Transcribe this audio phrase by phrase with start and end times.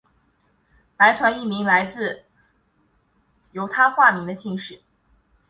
[0.97, 2.23] 白团一名就来自
[3.71, 4.81] 他化名的姓氏。